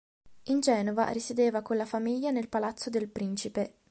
In 0.45 0.61
Genova 0.61 1.09
risiedeva 1.11 1.61
con 1.61 1.77
la 1.77 1.85
famiglia 1.85 2.31
nel 2.31 2.49
palazzo 2.49 2.89
del 2.89 3.07
Principe. 3.07 3.75